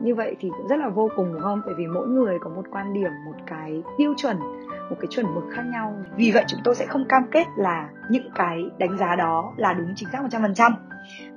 như 0.00 0.14
vậy 0.14 0.36
thì 0.40 0.50
cũng 0.56 0.68
rất 0.68 0.76
là 0.76 0.88
vô 0.88 1.08
cùng, 1.16 1.32
đúng 1.32 1.42
không? 1.42 1.62
Tại 1.66 1.74
vì 1.78 1.86
mỗi 1.86 2.08
người 2.08 2.38
có 2.40 2.50
một 2.50 2.62
quan 2.70 2.92
điểm, 2.92 3.10
một 3.26 3.36
cái 3.46 3.82
tiêu 3.98 4.14
chuẩn, 4.16 4.38
một 4.90 4.96
cái 5.00 5.06
chuẩn 5.10 5.34
mực 5.34 5.44
khác 5.50 5.62
nhau. 5.72 5.94
Vì 6.16 6.30
vậy 6.30 6.44
chúng 6.46 6.60
tôi 6.64 6.74
sẽ 6.74 6.86
không 6.86 7.04
cam 7.08 7.22
kết 7.30 7.46
là 7.56 7.90
những 8.10 8.30
cái 8.34 8.62
đánh 8.78 8.98
giá 8.98 9.16
đó 9.16 9.52
là 9.56 9.72
đúng 9.72 9.92
chính 9.96 10.08
xác 10.12 10.22
100% 10.30 10.72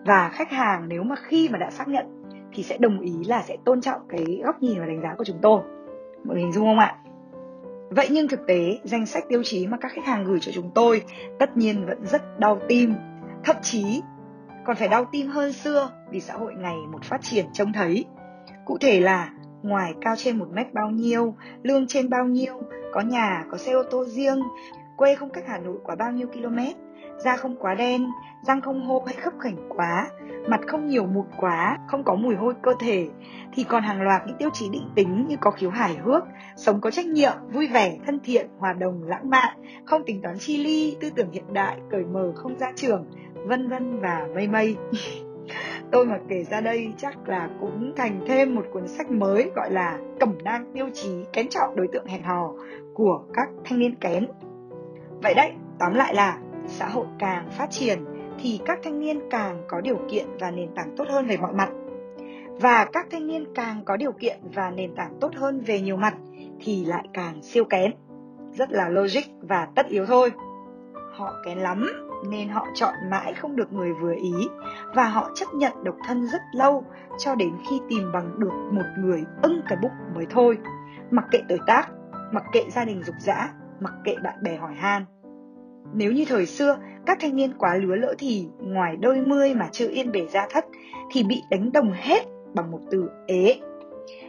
và 0.06 0.30
khách 0.30 0.52
hàng 0.52 0.88
nếu 0.88 1.04
mà 1.04 1.16
khi 1.16 1.50
mà 1.50 1.58
đã 1.58 1.70
xác 1.72 1.88
nhận 1.88 2.06
thì 2.54 2.64
sẽ 2.64 2.78
đồng 2.78 3.00
ý 3.00 3.24
là 3.28 3.42
sẽ 3.42 3.58
tôn 3.66 3.82
trọng 3.82 4.02
cái 4.10 4.42
góc 4.46 4.62
nhìn 4.62 4.80
và 4.80 4.86
đánh 4.86 5.02
giá 5.02 5.16
của 5.18 5.24
chúng 5.24 5.40
tôi. 5.42 5.62
Mọi 6.24 6.36
người 6.36 6.40
hình 6.40 6.52
dung 6.52 6.66
không 6.66 6.80
ạ? 6.80 6.96
Vậy 7.90 8.08
nhưng 8.12 8.28
thực 8.28 8.48
tế, 8.48 8.80
danh 8.84 9.06
sách 9.06 9.24
tiêu 9.30 9.44
chí 9.44 9.68
mà 9.68 9.78
các 9.78 9.92
khách 9.92 10.06
hàng 10.06 10.24
gửi 10.24 10.40
cho 10.40 10.52
chúng 10.52 10.72
tôi 10.76 11.02
tất 11.40 11.58
nhiên 11.58 11.86
vẫn 11.86 12.06
rất 12.06 12.40
đau 12.40 12.60
tim. 12.68 12.94
Thậm 13.44 13.56
chí 13.62 14.02
còn 14.66 14.76
phải 14.76 14.88
đau 14.88 15.06
tim 15.12 15.28
hơn 15.28 15.54
xưa 15.54 15.90
vì 16.12 16.20
xã 16.20 16.34
hội 16.34 16.54
ngày 16.58 16.76
một 16.92 17.04
phát 17.04 17.22
triển 17.22 17.46
trông 17.54 17.74
thấy 17.74 18.06
cụ 18.66 18.78
thể 18.78 19.00
là 19.00 19.30
ngoài 19.64 19.94
cao 20.02 20.16
trên 20.18 20.40
một 20.40 20.48
mét 20.54 20.74
bao 20.74 20.90
nhiêu 20.90 21.36
lương 21.64 21.88
trên 21.88 22.10
bao 22.10 22.26
nhiêu 22.26 22.62
có 22.94 23.02
nhà 23.02 23.46
có 23.52 23.58
xe 23.58 23.72
ô 23.72 23.84
tô 23.84 24.06
riêng 24.06 24.40
quê 24.98 25.16
không 25.16 25.30
cách 25.30 25.44
hà 25.48 25.58
nội 25.58 25.78
quá 25.84 25.96
bao 25.96 26.12
nhiêu 26.12 26.28
km 26.28 26.60
da 27.18 27.38
không 27.38 27.56
quá 27.60 27.74
đen, 27.74 28.12
răng 28.42 28.62
không 28.62 28.86
hô 28.86 29.04
hay 29.06 29.16
khấp 29.16 29.34
khảnh 29.40 29.70
quá, 29.70 30.08
mặt 30.48 30.60
không 30.68 30.88
nhiều 30.88 31.06
mụn 31.06 31.26
quá, 31.38 31.78
không 31.88 32.04
có 32.04 32.16
mùi 32.16 32.36
hôi 32.36 32.54
cơ 32.62 32.72
thể, 32.80 33.08
thì 33.54 33.64
còn 33.64 33.84
hàng 33.84 34.02
loạt 34.02 34.22
những 34.28 34.38
tiêu 34.38 34.50
chí 34.54 34.70
định 34.70 34.90
tính 34.96 35.26
như 35.30 35.36
có 35.42 35.52
khiếu 35.52 35.70
hài 35.70 35.96
hước, 35.96 36.24
sống 36.58 36.82
có 36.82 36.92
trách 36.92 37.06
nhiệm, 37.06 37.34
vui 37.54 37.68
vẻ, 37.68 37.98
thân 38.06 38.20
thiện, 38.24 38.48
hòa 38.60 38.74
đồng, 38.74 39.04
lãng 39.04 39.30
mạn, 39.30 39.58
không 39.86 40.04
tính 40.06 40.22
toán 40.22 40.40
chi 40.40 40.64
ly, 40.64 40.98
tư 41.02 41.10
tưởng 41.16 41.32
hiện 41.32 41.54
đại, 41.54 41.78
cởi 41.92 42.04
mở, 42.04 42.32
không 42.36 42.58
ra 42.60 42.72
trường, 42.76 43.06
vân 43.36 43.70
vân 43.70 44.00
và 44.00 44.28
mây 44.36 44.48
mây. 44.48 44.76
Tôi 45.96 46.06
mà 46.06 46.20
kể 46.30 46.44
ra 46.44 46.62
đây 46.62 46.94
chắc 46.98 47.30
là 47.30 47.50
cũng 47.60 47.94
thành 47.96 48.20
thêm 48.28 48.56
một 48.56 48.66
cuốn 48.74 48.88
sách 48.88 49.12
mới 49.12 49.52
gọi 49.56 49.72
là 49.72 50.00
Cẩm 50.20 50.38
nang 50.44 50.72
tiêu 50.74 50.90
chí 50.94 51.10
kén 51.34 51.50
chọn 51.50 51.76
đối 51.76 51.88
tượng 51.94 52.06
hẹn 52.06 52.24
hò 52.24 52.54
của 52.94 53.24
các 53.34 53.50
thanh 53.66 53.80
niên 53.80 53.96
kén. 53.96 54.28
Vậy 55.24 55.34
đấy, 55.34 55.52
tóm 55.80 55.94
lại 55.94 56.16
là 56.16 56.40
xã 56.68 56.88
hội 56.88 57.06
càng 57.20 57.50
phát 57.52 57.72
triển 57.72 58.06
thì 58.40 58.60
các 58.66 58.80
thanh 58.84 59.00
niên 59.00 59.20
càng 59.30 59.64
có 59.68 59.82
điều 59.82 59.98
kiện 60.10 60.26
và 60.40 60.52
nền 60.52 60.70
tảng 60.76 60.96
tốt 60.98 61.06
hơn 61.10 61.28
về 61.28 61.38
mọi 61.38 61.54
mặt. 61.54 61.70
Và 62.62 62.86
các 62.94 63.08
thanh 63.12 63.28
niên 63.28 63.46
càng 63.56 63.82
có 63.86 63.98
điều 63.98 64.12
kiện 64.12 64.40
và 64.54 64.72
nền 64.72 64.96
tảng 64.96 65.18
tốt 65.22 65.32
hơn 65.36 65.60
về 65.60 65.82
nhiều 65.82 65.98
mặt 65.98 66.14
thì 66.60 66.86
lại 66.86 67.08
càng 67.14 67.42
siêu 67.42 67.64
kén. 67.66 67.92
Rất 68.52 68.72
là 68.72 68.90
logic 68.90 69.32
và 69.42 69.68
tất 69.76 69.88
yếu 69.88 70.06
thôi. 70.06 70.32
Họ 71.12 71.34
kén 71.46 71.58
lắm 71.58 72.05
nên 72.26 72.50
họ 72.50 72.68
chọn 72.74 72.94
mãi 73.12 73.34
không 73.34 73.56
được 73.56 73.74
người 73.74 73.94
vừa 73.94 74.14
ý 74.16 74.34
và 74.96 75.06
họ 75.06 75.32
chấp 75.36 75.46
nhận 75.54 75.84
độc 75.84 75.96
thân 76.08 76.28
rất 76.28 76.42
lâu 76.54 76.84
cho 77.18 77.36
đến 77.36 77.52
khi 77.70 77.82
tìm 77.90 78.12
bằng 78.14 78.40
được 78.40 78.54
một 78.72 78.86
người 79.00 79.24
ưng 79.42 79.62
cái 79.70 79.78
bụng 79.82 79.92
mới 80.16 80.26
thôi 80.30 80.58
mặc 81.12 81.26
kệ 81.32 81.40
tuổi 81.50 81.60
tác 81.68 81.90
mặc 82.32 82.44
kệ 82.52 82.64
gia 82.70 82.86
đình 82.86 83.04
dục 83.04 83.16
dã 83.20 83.50
mặc 83.80 83.94
kệ 84.04 84.16
bạn 84.24 84.44
bè 84.44 84.58
hỏi 84.58 84.74
han 84.76 85.06
nếu 85.94 86.12
như 86.12 86.26
thời 86.26 86.46
xưa, 86.46 86.78
các 87.06 87.18
thanh 87.22 87.36
niên 87.36 87.54
quá 87.58 87.76
lứa 87.76 87.96
lỡ 87.96 88.16
thì 88.18 88.48
ngoài 88.60 88.96
đôi 88.96 89.22
mươi 89.22 89.54
mà 89.54 89.70
chưa 89.72 89.88
yên 89.90 90.12
bề 90.12 90.26
ra 90.28 90.48
thất 90.50 90.66
thì 91.12 91.24
bị 91.24 91.42
đánh 91.50 91.72
đồng 91.72 91.92
hết 91.92 92.26
bằng 92.54 92.72
một 92.72 92.80
từ 92.92 93.10
ế. 93.28 93.60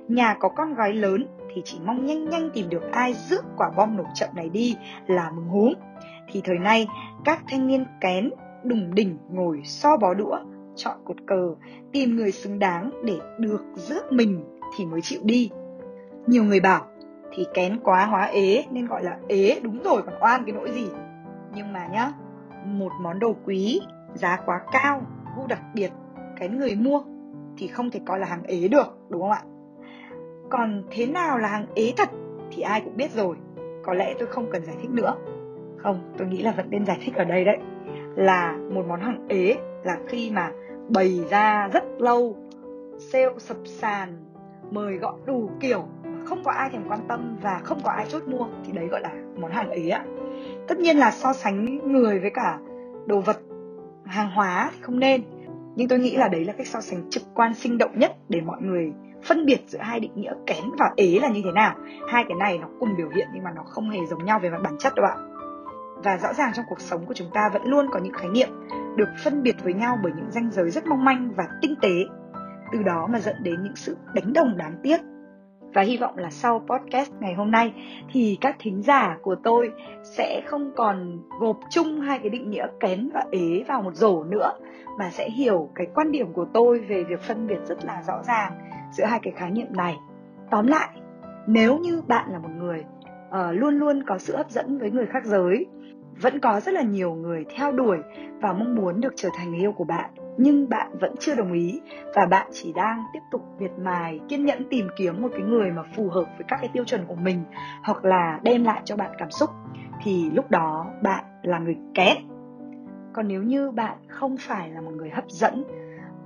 Nhà 0.08 0.36
có 0.40 0.48
con 0.48 0.74
gái 0.74 0.92
lớn 0.92 1.26
thì 1.54 1.62
chỉ 1.64 1.78
mong 1.84 2.06
nhanh 2.06 2.30
nhanh 2.30 2.50
tìm 2.50 2.68
được 2.68 2.82
ai 2.92 3.14
rước 3.14 3.44
quả 3.56 3.70
bom 3.76 3.96
nổ 3.96 4.04
chậm 4.14 4.28
này 4.34 4.48
đi 4.48 4.76
là 5.06 5.30
mừng 5.30 5.48
húm. 5.48 5.72
Thì 6.32 6.40
thời 6.44 6.58
nay, 6.58 6.86
các 7.24 7.42
thanh 7.48 7.66
niên 7.66 7.84
kén 8.00 8.30
đùng 8.64 8.94
đỉnh 8.94 9.18
ngồi 9.30 9.60
so 9.64 9.96
bó 9.96 10.14
đũa, 10.14 10.38
chọn 10.76 10.96
cột 11.04 11.16
cờ, 11.26 11.54
tìm 11.92 12.16
người 12.16 12.32
xứng 12.32 12.58
đáng 12.58 12.90
để 13.04 13.18
được 13.38 13.64
rước 13.74 14.12
mình 14.12 14.44
thì 14.76 14.86
mới 14.86 15.00
chịu 15.00 15.20
đi. 15.24 15.50
Nhiều 16.26 16.44
người 16.44 16.60
bảo 16.60 16.86
thì 17.32 17.46
kén 17.54 17.80
quá 17.84 18.06
hóa 18.06 18.22
ế 18.22 18.64
nên 18.70 18.86
gọi 18.86 19.04
là 19.04 19.18
ế 19.28 19.60
đúng 19.62 19.82
rồi 19.82 20.02
còn 20.02 20.14
oan 20.20 20.44
cái 20.44 20.52
nỗi 20.52 20.70
gì? 20.70 20.88
Nhưng 21.54 21.72
mà 21.72 21.86
nhá 21.86 22.12
một 22.64 22.92
món 23.00 23.18
đồ 23.18 23.36
quý 23.44 23.80
giá 24.14 24.38
quá 24.46 24.60
cao 24.72 25.02
gu 25.36 25.46
đặc 25.46 25.62
biệt 25.74 25.90
cái 26.36 26.48
người 26.48 26.74
mua 26.74 27.02
thì 27.56 27.66
không 27.66 27.90
thể 27.90 28.00
coi 28.06 28.18
là 28.18 28.26
hàng 28.26 28.42
ế 28.42 28.68
được 28.68 28.98
đúng 29.08 29.20
không 29.20 29.30
ạ? 29.30 29.42
Còn 30.50 30.82
thế 30.90 31.06
nào 31.06 31.38
là 31.38 31.48
hàng 31.48 31.66
ế 31.74 31.92
thật 31.96 32.08
thì 32.50 32.62
ai 32.62 32.80
cũng 32.80 32.96
biết 32.96 33.12
rồi 33.12 33.36
có 33.84 33.94
lẽ 33.94 34.14
tôi 34.18 34.28
không 34.28 34.46
cần 34.52 34.64
giải 34.64 34.76
thích 34.82 34.90
nữa 34.90 35.14
không, 35.76 36.12
tôi 36.18 36.28
nghĩ 36.28 36.42
là 36.42 36.52
vẫn 36.56 36.66
nên 36.70 36.86
giải 36.86 36.98
thích 37.04 37.14
ở 37.14 37.24
đây 37.24 37.44
đấy. 37.44 37.58
Là 38.16 38.56
một 38.70 38.84
món 38.88 39.00
hàng 39.00 39.26
ế, 39.28 39.56
là 39.84 39.98
khi 40.06 40.30
mà 40.30 40.50
bày 40.88 41.20
ra 41.30 41.68
rất 41.72 41.84
lâu, 41.98 42.36
sale 42.98 43.28
sập 43.38 43.56
sàn, 43.64 44.08
mời 44.70 44.96
gọi 44.96 45.14
đủ 45.26 45.50
kiểu 45.60 45.84
không 46.24 46.44
có 46.44 46.52
ai 46.52 46.70
thèm 46.70 46.82
quan 46.88 47.00
tâm 47.08 47.36
và 47.42 47.60
không 47.64 47.78
có 47.84 47.90
ai 47.90 48.06
chốt 48.08 48.22
mua, 48.26 48.46
thì 48.66 48.72
đấy 48.72 48.86
gọi 48.86 49.00
là 49.00 49.10
món 49.36 49.50
hàng 49.50 49.70
ế 49.70 49.88
ạ 49.88 50.04
tất 50.68 50.78
nhiên 50.78 50.96
là 50.96 51.10
so 51.10 51.32
sánh 51.32 51.92
người 51.92 52.18
với 52.20 52.30
cả 52.30 52.58
đồ 53.06 53.20
vật, 53.20 53.36
hàng 54.04 54.30
hóa 54.30 54.70
thì 54.74 54.82
không 54.82 55.00
nên. 55.00 55.22
Nhưng 55.76 55.88
tôi 55.88 55.98
nghĩ 55.98 56.16
là 56.16 56.28
đấy 56.28 56.44
là 56.44 56.52
cách 56.52 56.66
so 56.66 56.80
sánh 56.80 57.10
trực 57.10 57.22
quan 57.34 57.54
sinh 57.54 57.78
động 57.78 57.98
nhất 57.98 58.16
để 58.28 58.40
mọi 58.40 58.62
người 58.62 58.92
phân 59.24 59.46
biệt 59.46 59.60
giữa 59.66 59.78
hai 59.78 60.00
định 60.00 60.12
nghĩa 60.14 60.32
kén 60.46 60.64
và 60.78 60.90
ế 60.96 61.18
là 61.22 61.28
như 61.28 61.40
thế 61.44 61.52
nào. 61.52 61.74
Hai 62.08 62.24
cái 62.28 62.36
này 62.38 62.58
nó 62.58 62.68
cùng 62.80 62.96
biểu 62.96 63.08
hiện 63.08 63.28
nhưng 63.34 63.44
mà 63.44 63.50
nó 63.56 63.62
không 63.62 63.90
hề 63.90 64.06
giống 64.06 64.24
nhau 64.24 64.38
về 64.38 64.50
mặt 64.50 64.60
bản 64.62 64.76
chất 64.78 64.94
đâu 64.94 65.06
ạ 65.06 65.16
và 66.04 66.16
rõ 66.16 66.32
ràng 66.32 66.52
trong 66.54 66.64
cuộc 66.68 66.80
sống 66.80 67.06
của 67.06 67.14
chúng 67.14 67.30
ta 67.34 67.50
vẫn 67.52 67.62
luôn 67.64 67.86
có 67.90 67.98
những 67.98 68.12
khái 68.12 68.28
niệm 68.28 68.48
được 68.96 69.08
phân 69.24 69.42
biệt 69.42 69.56
với 69.64 69.74
nhau 69.74 69.98
bởi 70.02 70.12
những 70.16 70.30
ranh 70.30 70.50
giới 70.50 70.70
rất 70.70 70.86
mong 70.86 71.04
manh 71.04 71.32
và 71.36 71.48
tinh 71.62 71.74
tế. 71.80 72.04
Từ 72.72 72.82
đó 72.82 73.06
mà 73.10 73.18
dẫn 73.18 73.36
đến 73.42 73.62
những 73.62 73.76
sự 73.76 73.96
đánh 74.14 74.32
đồng 74.32 74.56
đáng 74.56 74.76
tiếc. 74.82 75.00
Và 75.74 75.82
hy 75.82 75.96
vọng 75.96 76.18
là 76.18 76.30
sau 76.30 76.58
podcast 76.68 77.12
ngày 77.20 77.34
hôm 77.34 77.50
nay 77.50 77.72
thì 78.12 78.38
các 78.40 78.56
thính 78.58 78.82
giả 78.82 79.16
của 79.22 79.36
tôi 79.44 79.72
sẽ 80.02 80.42
không 80.46 80.72
còn 80.76 81.18
gộp 81.40 81.58
chung 81.70 82.00
hai 82.00 82.18
cái 82.18 82.30
định 82.30 82.50
nghĩa 82.50 82.66
kén 82.80 83.08
và 83.14 83.24
ế 83.30 83.64
vào 83.68 83.82
một 83.82 83.94
rổ 83.94 84.24
nữa, 84.24 84.52
mà 84.98 85.10
sẽ 85.10 85.30
hiểu 85.30 85.70
cái 85.74 85.86
quan 85.94 86.12
điểm 86.12 86.32
của 86.32 86.46
tôi 86.54 86.78
về 86.78 87.04
việc 87.04 87.20
phân 87.20 87.46
biệt 87.46 87.58
rất 87.64 87.84
là 87.84 88.02
rõ 88.02 88.22
ràng 88.22 88.52
giữa 88.92 89.04
hai 89.04 89.20
cái 89.22 89.32
khái 89.36 89.50
niệm 89.50 89.66
này. 89.70 89.96
Tóm 90.50 90.66
lại, 90.66 90.88
nếu 91.46 91.78
như 91.78 92.02
bạn 92.06 92.32
là 92.32 92.38
một 92.38 92.50
người 92.56 92.84
uh, 93.36 93.54
luôn 93.54 93.74
luôn 93.74 94.02
có 94.06 94.18
sự 94.18 94.36
hấp 94.36 94.50
dẫn 94.50 94.78
với 94.78 94.90
người 94.90 95.06
khác 95.06 95.24
giới. 95.24 95.66
Vẫn 96.20 96.40
có 96.40 96.60
rất 96.60 96.74
là 96.74 96.82
nhiều 96.82 97.14
người 97.14 97.44
theo 97.56 97.72
đuổi 97.72 97.98
và 98.40 98.52
mong 98.52 98.74
muốn 98.74 99.00
được 99.00 99.12
trở 99.16 99.28
thành 99.36 99.50
người 99.50 99.60
yêu 99.60 99.72
của 99.72 99.84
bạn 99.84 100.10
nhưng 100.38 100.68
bạn 100.68 100.98
vẫn 101.00 101.14
chưa 101.20 101.34
đồng 101.34 101.52
ý 101.52 101.80
và 102.14 102.26
bạn 102.26 102.48
chỉ 102.52 102.72
đang 102.72 103.02
tiếp 103.12 103.20
tục 103.30 103.40
miệt 103.58 103.70
mài 103.82 104.20
kiên 104.28 104.44
nhẫn 104.44 104.68
tìm 104.70 104.88
kiếm 104.96 105.22
một 105.22 105.28
cái 105.32 105.40
người 105.40 105.70
mà 105.70 105.82
phù 105.96 106.08
hợp 106.08 106.24
với 106.36 106.44
các 106.48 106.58
cái 106.60 106.70
tiêu 106.72 106.84
chuẩn 106.84 107.06
của 107.06 107.14
mình 107.14 107.42
hoặc 107.82 108.04
là 108.04 108.40
đem 108.42 108.64
lại 108.64 108.80
cho 108.84 108.96
bạn 108.96 109.10
cảm 109.18 109.30
xúc. 109.30 109.50
Thì 110.02 110.30
lúc 110.30 110.50
đó 110.50 110.86
bạn 111.02 111.24
là 111.42 111.58
người 111.58 111.76
kém 111.94 112.16
còn 113.12 113.28
nếu 113.28 113.42
như 113.42 113.70
bạn 113.70 113.98
không 114.08 114.36
phải 114.36 114.70
là 114.70 114.80
một 114.80 114.90
người 114.94 115.10
hấp 115.10 115.24
dẫn 115.28 115.64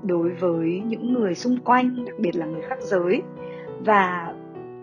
đối 0.03 0.29
với 0.29 0.83
những 0.87 1.13
người 1.13 1.35
xung 1.35 1.57
quanh 1.65 2.05
đặc 2.05 2.15
biệt 2.19 2.37
là 2.37 2.47
người 2.47 2.63
khác 2.63 2.79
giới 2.81 3.23
và 3.85 4.30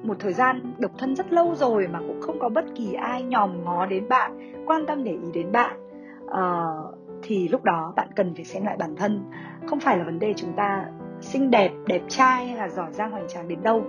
một 0.07 0.15
thời 0.19 0.33
gian 0.33 0.73
độc 0.77 0.91
thân 0.97 1.15
rất 1.15 1.33
lâu 1.33 1.55
rồi 1.55 1.87
mà 1.87 1.99
cũng 1.99 2.21
không 2.21 2.39
có 2.39 2.49
bất 2.49 2.65
kỳ 2.75 2.93
ai 2.93 3.23
nhòm 3.23 3.63
ngó 3.63 3.85
đến 3.85 4.09
bạn 4.09 4.53
quan 4.65 4.85
tâm 4.85 5.03
để 5.03 5.11
ý 5.11 5.31
đến 5.33 5.51
bạn. 5.51 5.79
Uh, 6.25 6.95
thì 7.23 7.47
lúc 7.47 7.63
đó 7.63 7.93
bạn 7.95 8.07
cần 8.15 8.35
phải 8.35 8.45
xem 8.45 8.65
lại 8.65 8.77
bản 8.79 8.95
thân. 8.95 9.23
Không 9.67 9.79
phải 9.79 9.97
là 9.97 10.03
vấn 10.03 10.19
đề 10.19 10.33
chúng 10.37 10.53
ta 10.53 10.85
xinh 11.21 11.51
đẹp 11.51 11.71
đẹp 11.87 12.01
trai 12.07 12.47
hay 12.47 12.57
là 12.57 12.69
giỏi 12.69 12.93
giang 12.93 13.11
hoành 13.11 13.27
tráng 13.27 13.47
đến 13.47 13.63
đâu. 13.63 13.83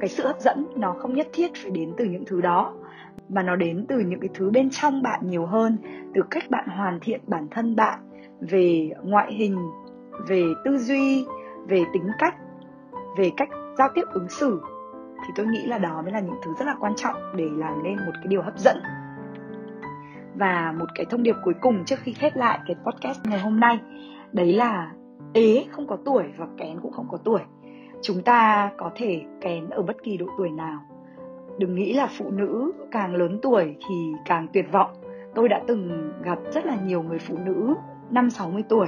Cái 0.00 0.08
sự 0.08 0.26
hấp 0.26 0.40
dẫn 0.40 0.66
nó 0.76 0.94
không 0.98 1.14
nhất 1.14 1.28
thiết 1.32 1.50
phải 1.62 1.70
đến 1.70 1.92
từ 1.96 2.04
những 2.04 2.24
thứ 2.24 2.40
đó 2.40 2.72
mà 3.28 3.42
nó 3.42 3.56
đến 3.56 3.86
từ 3.88 3.98
những 3.98 4.20
cái 4.20 4.28
thứ 4.34 4.50
bên 4.50 4.70
trong 4.70 5.02
bạn 5.02 5.20
nhiều 5.22 5.46
hơn 5.46 5.78
từ 6.14 6.22
cách 6.30 6.44
bạn 6.50 6.68
hoàn 6.68 7.00
thiện 7.00 7.20
bản 7.26 7.48
thân 7.50 7.76
bạn 7.76 7.98
về 8.40 8.90
ngoại 9.02 9.34
hình 9.34 9.56
về 10.28 10.42
tư 10.64 10.78
duy 10.78 11.26
về 11.68 11.84
tính 11.92 12.08
cách 12.18 12.34
về 13.18 13.30
cách 13.36 13.48
giao 13.78 13.88
tiếp 13.94 14.04
ứng 14.12 14.28
xử 14.28 14.60
thì 15.26 15.32
tôi 15.36 15.46
nghĩ 15.46 15.66
là 15.66 15.78
đó 15.78 16.02
mới 16.02 16.12
là 16.12 16.20
những 16.20 16.36
thứ 16.44 16.54
rất 16.58 16.64
là 16.64 16.74
quan 16.80 16.92
trọng 16.96 17.16
để 17.36 17.44
làm 17.56 17.82
nên 17.82 17.96
một 17.96 18.12
cái 18.14 18.26
điều 18.26 18.42
hấp 18.42 18.58
dẫn. 18.58 18.76
Và 20.34 20.74
một 20.78 20.86
cái 20.94 21.06
thông 21.10 21.22
điệp 21.22 21.36
cuối 21.44 21.54
cùng 21.60 21.84
trước 21.84 21.98
khi 21.98 22.12
khép 22.12 22.36
lại 22.36 22.58
cái 22.66 22.76
podcast 22.84 23.26
ngày 23.26 23.40
hôm 23.40 23.60
nay 23.60 23.80
đấy 24.32 24.52
là 24.52 24.92
ế 25.32 25.64
không 25.70 25.86
có 25.86 25.96
tuổi 26.04 26.24
và 26.36 26.46
kén 26.58 26.80
cũng 26.82 26.92
không 26.92 27.08
có 27.10 27.18
tuổi. 27.24 27.40
Chúng 28.02 28.22
ta 28.22 28.70
có 28.78 28.90
thể 28.94 29.24
kén 29.40 29.70
ở 29.70 29.82
bất 29.82 29.96
kỳ 30.02 30.16
độ 30.16 30.26
tuổi 30.38 30.50
nào. 30.50 30.80
Đừng 31.58 31.74
nghĩ 31.74 31.92
là 31.92 32.08
phụ 32.18 32.30
nữ 32.30 32.72
càng 32.90 33.14
lớn 33.14 33.38
tuổi 33.42 33.76
thì 33.88 33.94
càng 34.24 34.46
tuyệt 34.52 34.72
vọng. 34.72 34.90
Tôi 35.34 35.48
đã 35.48 35.62
từng 35.66 36.12
gặp 36.22 36.38
rất 36.52 36.66
là 36.66 36.76
nhiều 36.84 37.02
người 37.02 37.18
phụ 37.18 37.38
nữ 37.44 37.74
năm 38.10 38.30
60 38.30 38.62
tuổi. 38.68 38.86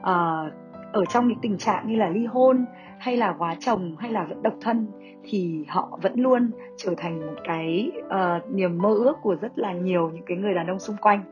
Uh, 0.00 0.52
ở 0.92 1.04
trong 1.04 1.28
những 1.28 1.38
tình 1.42 1.58
trạng 1.58 1.88
như 1.88 1.96
là 1.96 2.08
ly 2.08 2.26
hôn 2.26 2.64
hay 2.98 3.16
là 3.16 3.34
quá 3.38 3.56
chồng 3.60 3.96
hay 3.98 4.12
là 4.12 4.24
vẫn 4.24 4.42
độc 4.42 4.54
thân 4.60 4.86
thì 5.24 5.64
họ 5.68 5.98
vẫn 6.02 6.12
luôn 6.16 6.50
trở 6.76 6.94
thành 6.96 7.20
một 7.20 7.40
cái 7.44 7.92
uh, 8.06 8.54
niềm 8.54 8.78
mơ 8.78 8.94
ước 8.94 9.16
của 9.22 9.34
rất 9.40 9.58
là 9.58 9.72
nhiều 9.72 10.10
những 10.14 10.24
cái 10.26 10.36
người 10.36 10.54
đàn 10.54 10.66
ông 10.66 10.78
xung 10.78 10.96
quanh. 10.96 11.22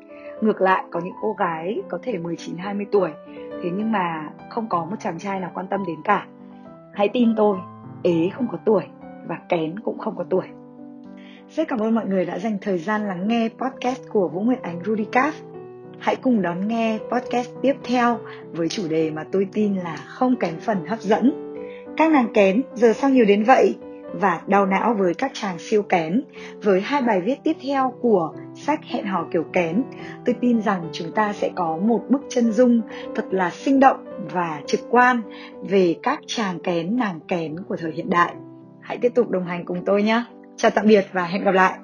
Ngược 0.41 0.61
lại 0.61 0.85
có 0.91 1.01
những 1.05 1.15
cô 1.23 1.33
gái 1.33 1.83
có 1.89 1.99
thể 2.03 2.19
19 2.19 2.57
20 2.57 2.87
tuổi 2.93 3.11
thế 3.63 3.71
nhưng 3.77 3.93
mà 3.93 4.31
không 4.49 4.69
có 4.69 4.85
một 4.85 4.97
chàng 5.01 5.19
trai 5.19 5.41
nào 5.41 5.51
quan 5.55 5.67
tâm 5.67 5.85
đến 5.87 6.03
cả. 6.05 6.27
Hãy 6.95 7.09
tin 7.09 7.35
tôi 7.37 7.59
ế 8.03 8.29
không 8.35 8.47
có 8.53 8.59
tuổi 8.65 8.83
và 9.27 9.39
kén 9.49 9.81
cũng 9.81 9.99
không 9.99 10.17
có 10.17 10.25
tuổi. 10.31 10.47
Rất 11.51 11.69
cảm 11.69 11.79
ơn 11.79 11.95
mọi 11.95 12.07
người 12.07 12.25
đã 12.25 12.39
dành 12.39 12.59
thời 12.61 12.79
gian 12.79 13.09
lắng 13.09 13.29
nghe 13.29 13.49
podcast 13.49 14.03
của 14.13 14.29
Vũ 14.29 14.41
Nguyệt 14.41 14.63
Ánh 14.63 14.81
Rudicast 14.85 15.45
Hãy 15.99 16.17
cùng 16.17 16.43
đón 16.43 16.69
nghe 16.69 16.99
podcast 17.13 17.51
tiếp 17.63 17.75
theo 17.85 18.19
với 18.53 18.69
chủ 18.69 18.89
đề 18.89 19.11
mà 19.11 19.25
tôi 19.33 19.49
tin 19.53 19.77
là 19.77 19.97
không 19.97 20.37
kém 20.37 20.55
phần 20.61 20.87
hấp 20.87 21.01
dẫn. 21.01 21.55
Các 21.97 22.13
nàng 22.13 22.33
kén, 22.35 22.63
giờ 22.75 22.93
sao 22.93 23.11
nhiều 23.11 23.25
đến 23.25 23.45
vậy? 23.45 23.77
Và 24.13 24.41
đau 24.47 24.67
não 24.67 24.95
với 24.95 25.15
các 25.15 25.31
chàng 25.35 25.59
siêu 25.59 25.83
kén, 25.83 26.23
với 26.63 26.81
hai 26.81 27.03
bài 27.03 27.21
viết 27.21 27.37
tiếp 27.45 27.57
theo 27.63 27.93
của 28.01 28.33
sách 28.55 28.81
Hẹn 28.85 29.07
hò 29.07 29.27
kiểu 29.33 29.45
kén. 29.53 29.83
Tôi 30.25 30.35
tin 30.41 30.63
rằng 30.63 30.89
chúng 30.93 31.13
ta 31.13 31.33
sẽ 31.33 31.51
có 31.55 31.79
một 31.83 32.01
bức 32.09 32.21
chân 32.29 32.53
dung 32.53 32.81
thật 33.15 33.25
là 33.31 33.51
sinh 33.51 33.81
động 33.81 34.05
và 34.33 34.61
trực 34.67 34.81
quan 34.91 35.23
về 35.63 35.97
các 36.03 36.21
chàng 36.27 36.59
kén, 36.59 36.97
nàng 36.97 37.21
kén 37.29 37.57
của 37.69 37.77
thời 37.77 37.93
hiện 37.93 38.11
đại. 38.11 38.35
Hãy 38.81 38.99
tiếp 38.99 39.13
tục 39.15 39.31
đồng 39.31 39.45
hành 39.45 39.65
cùng 39.65 39.85
tôi 39.87 40.03
nhé. 40.03 40.25
Chào 40.57 40.71
tạm 40.71 40.87
biệt 40.87 41.07
và 41.13 41.25
hẹn 41.25 41.45
gặp 41.45 41.53
lại. 41.53 41.79